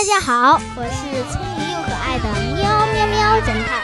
[0.00, 2.24] 大家好，我是聪明又可爱的
[2.56, 3.82] 喵喵喵侦探。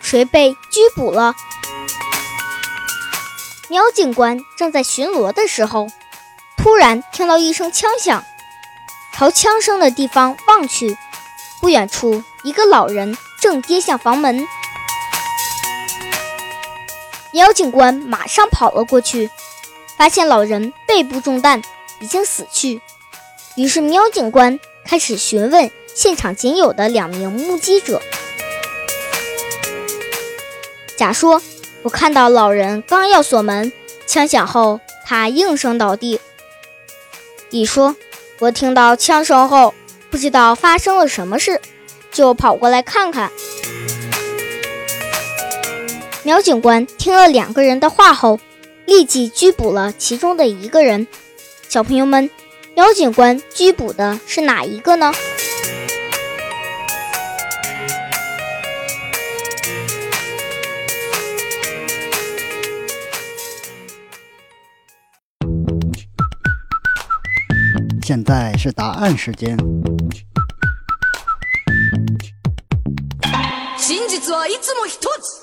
[0.00, 1.34] 谁被拘捕了？
[3.68, 5.86] 喵警官正在巡逻的时候，
[6.56, 8.24] 突然听到一声枪响，
[9.12, 10.96] 朝枪声的地方望去，
[11.60, 14.48] 不远处一个老人正跌向房门。
[17.36, 19.28] 喵警官马上跑了过去，
[19.98, 21.60] 发现老人背部中弹，
[22.00, 22.80] 已经死去。
[23.56, 28.00] 于是喵警官开始询问现场仅有的两名目击者。
[30.96, 31.42] 甲说
[31.84, 33.70] ：“我看到老人刚要锁门，
[34.06, 36.18] 枪响后他应声倒地。”
[37.52, 37.96] 乙说
[38.40, 39.74] ：“我听到枪声后，
[40.10, 41.60] 不知道发生了什么事，
[42.10, 43.30] 就跑过来看看。”
[46.25, 48.39] 苗警官听了两个人的话后，
[48.85, 51.07] 立即拘捕了其中的一个人。
[51.67, 52.29] 小朋友们，
[52.75, 55.11] 苗警官拘捕的是哪一个呢？
[68.03, 69.57] 现在是答案时间。
[73.77, 75.41] 真実はいつも一つ。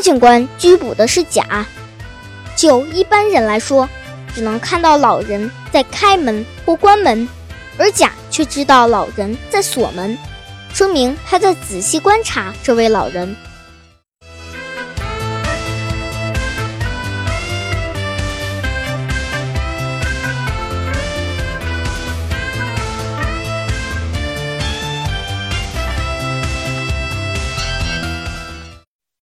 [0.00, 1.66] 警官拘捕的是甲。
[2.54, 3.88] 就一般人来说。
[4.34, 7.26] 只能看到老人在开门或关门，
[7.78, 10.18] 而甲却知道老人在锁门，
[10.74, 13.34] 说明他在仔细观察这位老人。